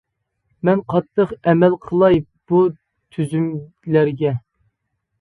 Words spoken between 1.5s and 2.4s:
ئەمەل قىلاي